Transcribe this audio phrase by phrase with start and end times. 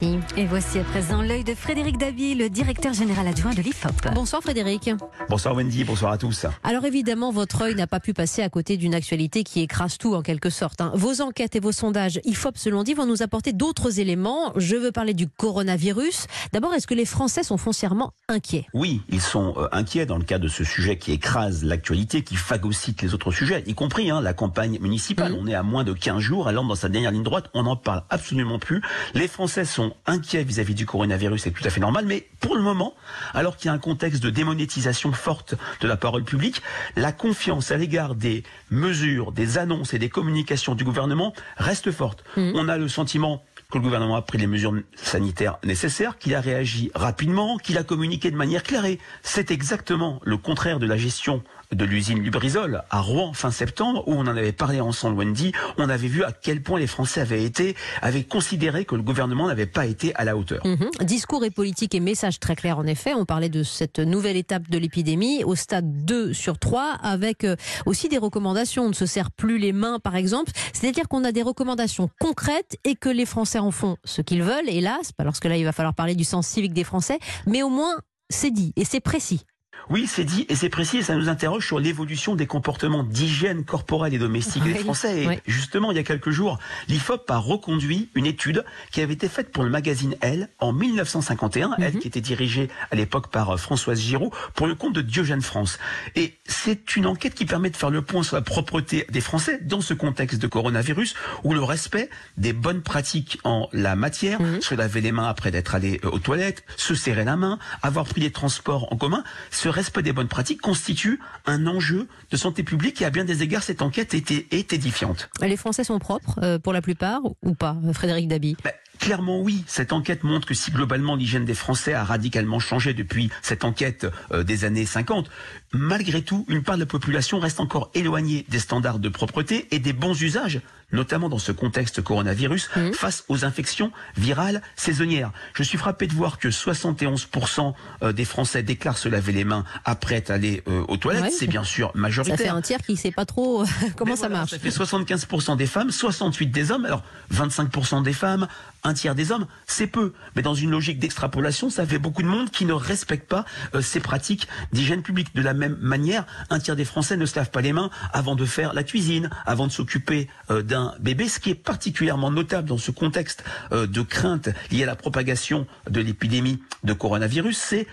[0.00, 4.08] Team Et voici à présent l'œil de Frédéric Davy, le directeur général adjoint de l'IFOP.
[4.14, 4.90] Bonsoir Frédéric.
[5.28, 6.46] Bonsoir Wendy, bonsoir à tous.
[6.64, 10.14] Alors évidemment, votre œil n'a pas pu passer à côté d'une actualité qui écrase tout
[10.14, 10.80] en quelque sorte.
[10.80, 10.92] hein.
[10.94, 14.52] Vos enquêtes et vos sondages IFOP, selon dit, vont nous apporter d'autres éléments.
[14.56, 16.26] Je veux parler du coronavirus.
[16.52, 18.66] D'abord, est-ce que les Français sont foncièrement inquiets?
[18.74, 22.36] Oui, ils sont euh, inquiets dans le cas de ce sujet qui écrase l'actualité, qui
[22.36, 25.32] phagocyte les autres sujets, y compris hein, la campagne municipale.
[25.32, 25.38] Mhm.
[25.40, 27.64] On est à moins de 15 jours, elle entre dans sa dernière ligne droite, on
[27.64, 28.82] n'en parle absolument plus.
[29.14, 32.62] Les Français sont inquiets vis-à-vis du coronavirus, c'est tout à fait normal, mais pour le
[32.62, 32.94] moment,
[33.32, 36.62] alors qu'il y a un contexte de démonétisation forte de la parole publique,
[36.96, 42.24] la confiance à l'égard des mesures, des annonces et des communications du gouvernement reste forte.
[42.36, 42.52] Mhm.
[42.54, 46.40] On a le sentiment que le gouvernement a pris les mesures sanitaires nécessaires, qu'il a
[46.40, 48.84] réagi rapidement, qu'il a communiqué de manière claire.
[49.22, 54.14] C'est exactement le contraire de la gestion de l'usine Lubrizol à Rouen fin septembre, où
[54.14, 55.52] on en avait parlé ensemble, Wendy.
[55.78, 59.46] On avait vu à quel point les Français avaient été, avaient considéré que le gouvernement
[59.46, 60.66] n'avait pas été à la hauteur.
[60.66, 60.90] Mhm.
[61.02, 63.14] Discours et politique et message très clairs en effet.
[63.14, 67.56] On parlait de cette nouvelle étape de l'épidémie au stade 2 sur 3 avec euh,
[67.86, 68.86] aussi des recommandations.
[68.86, 70.50] On ne se serre plus les mains par exemple.
[70.72, 74.68] C'est-à-dire qu'on a des recommandations concrètes et que les Français en font ce qu'ils veulent,
[74.68, 77.68] hélas, parce que là il va falloir parler du sens civique des Français, mais au
[77.68, 77.96] moins
[78.28, 79.44] c'est dit et c'est précis.
[79.90, 83.64] Oui, c'est dit et c'est précis et ça nous interroge sur l'évolution des comportements d'hygiène
[83.64, 85.22] corporelle et domestique des Français.
[85.22, 85.34] Et oui.
[85.48, 89.50] justement, il y a quelques jours, l'IFOP a reconduit une étude qui avait été faite
[89.50, 94.00] pour le magazine Elle en 1951, Elle qui était dirigée à l'époque par euh, Françoise
[94.00, 95.80] Giraud pour le compte de Diogène France.
[96.14, 99.58] Et c'est une enquête qui permet de faire le point sur la propreté des Français
[99.60, 104.76] dans ce contexte de coronavirus où le respect des bonnes pratiques en la matière, se
[104.76, 108.20] laver les mains après d'être allé euh, aux toilettes, se serrer la main, avoir pris
[108.20, 109.24] des transports en commun,
[109.60, 113.42] ce respect des bonnes pratiques constitue un enjeu de santé publique et à bien des
[113.42, 115.28] égards cette enquête était, est édifiante.
[115.42, 118.56] Les Français sont propres euh, pour la plupart ou pas, Frédéric Dabi?
[118.64, 122.94] Ben, clairement oui, cette enquête montre que si globalement l'hygiène des Français a radicalement changé
[122.94, 125.28] depuis cette enquête euh, des années 50,
[125.72, 129.78] malgré tout, une part de la population reste encore éloignée des standards de propreté et
[129.78, 130.60] des bons usages,
[130.92, 135.32] notamment dans ce contexte coronavirus, face aux infections virales saisonnières.
[135.54, 137.72] Je suis frappé de voir que 71%
[138.02, 141.22] euh, des Français déclarent se laver les mains après être allés euh, aux toilettes.
[141.22, 141.30] Ouais.
[141.30, 142.36] C'est bien sûr Ça majoritaire.
[142.38, 143.64] fait un tiers qui sait pas trop
[143.96, 144.50] comment Mais ça voilà, marche.
[144.50, 146.84] Ça fait 75% des femmes, 68% des hommes.
[146.84, 148.48] Alors 25% des femmes,
[148.90, 150.12] un tiers des hommes, c'est peu.
[150.34, 153.80] Mais dans une logique d'extrapolation, ça fait beaucoup de monde qui ne respecte pas euh,
[153.80, 155.34] ces pratiques d'hygiène publique.
[155.34, 158.34] De la même manière, un tiers des Français ne se lavent pas les mains avant
[158.34, 161.28] de faire la cuisine, avant de s'occuper euh, d'un bébé.
[161.28, 165.66] Ce qui est particulièrement notable dans ce contexte euh, de crainte liée à la propagation
[165.88, 167.86] de l'épidémie de coronavirus, c'est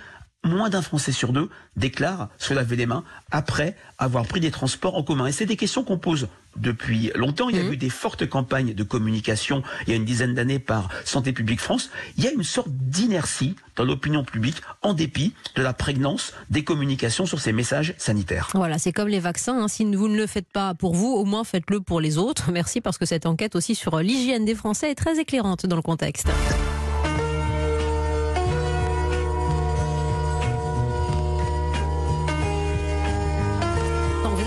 [0.44, 4.96] moins d'un Français sur deux déclare se laver les mains après avoir pris des transports
[4.96, 5.28] en commun.
[5.28, 7.50] Et c'est des questions qu'on pose depuis longtemps.
[7.50, 10.60] Il y a eu des fortes campagnes de communication il y a une dizaine d'années
[10.60, 11.90] par Santé publique France.
[12.18, 16.64] Il y a une sorte d'inertie dans l'opinion publique en dépit de la prégnance des
[16.64, 18.50] communications sur ces messages sanitaires.
[18.54, 19.64] Voilà, c'est comme les vaccins.
[19.64, 19.68] hein.
[19.68, 22.52] Si vous ne le faites pas pour vous, au moins faites-le pour les autres.
[22.52, 25.82] Merci parce que cette enquête aussi sur l'hygiène des Français est très éclairante dans le
[25.82, 26.28] contexte.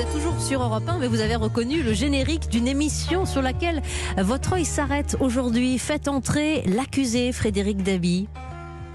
[0.01, 3.43] Vous êtes toujours sur Europe 1, mais vous avez reconnu le générique d'une émission sur
[3.43, 3.83] laquelle
[4.17, 5.79] votre œil s'arrête aujourd'hui.
[5.79, 8.27] Faites entrer l'accusé Frédéric Dabi.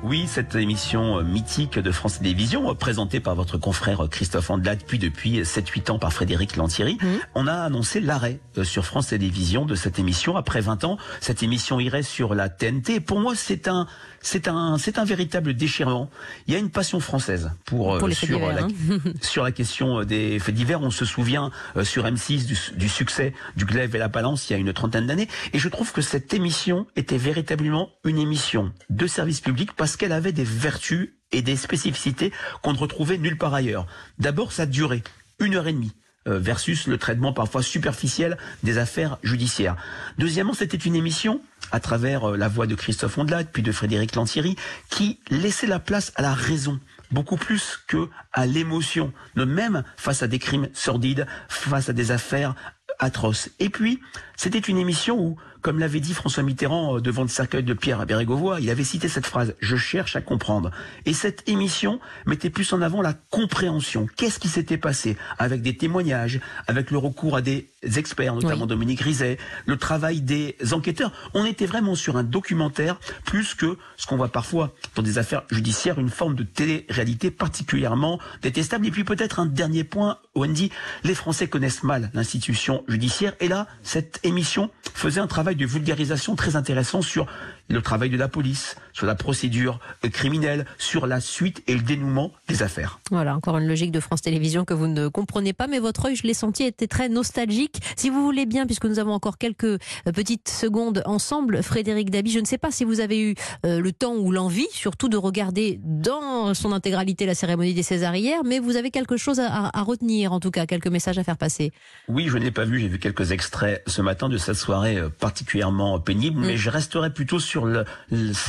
[0.05, 4.51] Oui, cette émission euh, mythique de France Télévisions, euh, présentée par votre confrère euh, Christophe
[4.51, 6.99] Andelat, puis depuis 7-8 ans par Frédéric Lantieri,
[7.33, 10.37] on a annoncé l'arrêt euh, sur France Télévisions de cette émission.
[10.37, 12.99] Après 20 ans, cette émission irait sur la TNT.
[12.99, 13.87] Pour moi, c'est un,
[14.25, 16.09] c'est un, c'est un véritable déchirement.
[16.47, 18.67] Il y a une passion française pour, euh, Pour les sur, divers, la, hein.
[19.21, 20.81] sur la question euh, des faits divers.
[20.81, 24.53] On se souvient euh, sur M6 du, du succès du Glaive et la Balance il
[24.53, 25.27] y a une trentaine d'années.
[25.53, 30.11] Et je trouve que cette émission était véritablement une émission de service public parce qu'elle
[30.11, 33.87] avait des vertus et des spécificités qu'on ne retrouvait nulle part ailleurs.
[34.19, 35.03] D'abord, sa durée,
[35.39, 35.93] une heure et demie
[36.27, 39.75] euh, versus le traitement parfois superficiel des affaires judiciaires.
[40.17, 41.39] Deuxièmement, c'était une émission,
[41.71, 44.55] à travers euh, la voix de Christophe Ondelat, puis de Frédéric Lantieri,
[44.89, 46.79] qui laissait la place à la raison,
[47.11, 52.55] beaucoup plus que à l'émotion, même face à des crimes sordides, face à des affaires
[52.97, 53.49] atroces.
[53.59, 54.01] Et puis,
[54.35, 57.99] c'était une émission où, comme l'avait dit François Mitterrand euh, devant le cercueil de Pierre
[57.99, 60.69] à Bérégovoy, il avait cité cette phrase «Je cherche à comprendre».
[61.07, 64.05] Et cette émission mettait plus en avant la compréhension.
[64.15, 67.67] Qu'est-ce qui s'était passé Avec des témoignages, avec le recours à des
[67.97, 68.67] experts, notamment Oui.
[68.67, 71.11] Dominique Rizet, le travail des enquêteurs.
[71.33, 75.43] On était vraiment sur un documentaire plus que ce qu'on voit parfois dans des affaires
[75.51, 78.87] judiciaires, une forme de télé-réalité particulièrement détestable.
[78.87, 80.71] Et puis peut-être un dernier point, Wendy,
[81.03, 83.33] les Français connaissent mal l'institution judiciaire.
[83.39, 87.27] Et là, cette émission faisait un travail de vulgarisation très intéressant sur
[87.69, 89.79] le travail de la police, sur la procédure
[90.11, 92.99] criminelle, sur la suite et le dénouement des affaires.
[93.11, 96.15] Voilà, encore une logique de France Télévisions que vous ne comprenez pas, mais votre œil,
[96.15, 97.81] je l'ai senti, était très nostalgique.
[97.95, 99.77] Si vous voulez bien, puisque nous avons encore quelques euh,
[100.13, 103.35] petites secondes ensemble, Frédéric Dabi, je ne sais pas si vous avez eu
[103.65, 108.15] euh, le temps ou l'envie, surtout de regarder dans son intégralité la cérémonie des Césars
[108.15, 111.23] hier, mais vous avez quelque chose à, à retenir, en tout cas, quelques messages à
[111.23, 111.71] faire passer.
[112.07, 115.09] Oui, je n'ai pas vu, j'ai vu quelques extraits ce matin de cette soirée euh,
[115.09, 116.45] particulièrement pénible, mm.
[116.45, 117.85] mais je resterai plutôt sur le,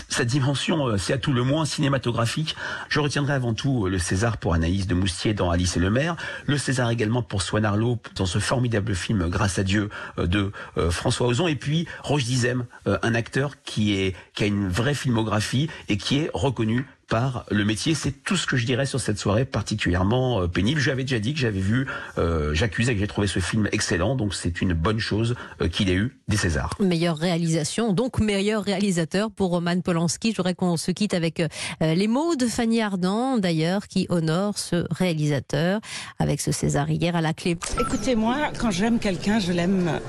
[0.09, 2.57] cette dimension, c'est à tout le moins cinématographique.
[2.89, 6.17] Je retiendrai avant tout le César pour Anaïs de Moustier dans Alice et le maire,
[6.47, 10.51] le César également pour Swan Arlo dans ce formidable film Grâce à Dieu de
[10.91, 15.97] François Ozon, et puis Roche Dizem, un acteur qui, qui a une vraie filmographie et
[15.97, 17.95] qui est reconnu par le métier.
[17.95, 20.81] C'est tout ce que je dirais sur cette soirée particulièrement euh, pénible.
[20.81, 21.87] J'avais déjà dit que j'avais vu
[22.19, 25.69] euh, J'accuse et que j'ai trouvé ce film excellent, donc c'est une bonne chose euh,
[25.69, 26.75] qu'il ait eu des Césars.
[26.81, 30.33] Meilleure réalisation, donc meilleur réalisateur pour Roman Polanski.
[30.33, 31.49] Je voudrais qu'on se quitte avec euh,
[31.81, 35.81] les mots de Fanny Ardant, d'ailleurs, qui honore ce réalisateur
[36.19, 37.57] avec ce César hier à la clé.
[37.81, 40.01] Écoutez, moi, quand j'aime quelqu'un, je l'aime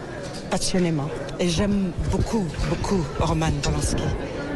[0.50, 1.10] passionnément.
[1.40, 4.04] Et j'aime beaucoup, beaucoup Roman Polanski.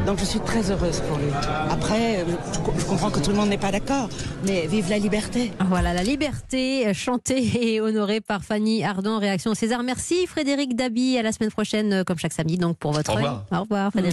[0.06, 1.28] Donc je suis très heureuse pour lui.
[1.70, 2.24] Après,
[2.76, 4.08] je comprends que tout le monde n'est pas d'accord,
[4.46, 5.52] mais vive la liberté.
[5.68, 9.82] Voilà, la liberté, chantée et honorée par Fanny Ardant, réaction César.
[9.84, 13.44] Merci Frédéric Dabi, à la semaine prochaine, comme chaque samedi, donc pour votre Au revoir.
[13.52, 14.00] Au revoir Frédéric.